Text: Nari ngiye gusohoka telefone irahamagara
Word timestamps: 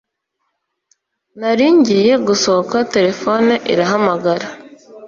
Nari 1.39 1.67
ngiye 1.77 2.13
gusohoka 2.27 2.77
telefone 2.93 3.53
irahamagara 3.73 4.45